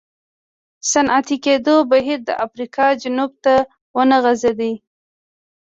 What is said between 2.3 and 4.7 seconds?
افریقا جنوب ته ونه غځېد.